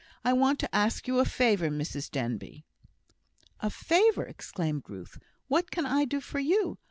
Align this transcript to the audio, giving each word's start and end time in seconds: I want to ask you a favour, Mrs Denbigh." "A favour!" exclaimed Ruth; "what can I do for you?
I 0.25 0.33
want 0.33 0.57
to 0.61 0.75
ask 0.75 1.07
you 1.07 1.19
a 1.19 1.25
favour, 1.25 1.69
Mrs 1.69 2.09
Denbigh." 2.09 2.63
"A 3.59 3.69
favour!" 3.69 4.23
exclaimed 4.25 4.89
Ruth; 4.89 5.19
"what 5.47 5.69
can 5.69 5.85
I 5.85 6.05
do 6.05 6.19
for 6.19 6.39
you? 6.39 6.79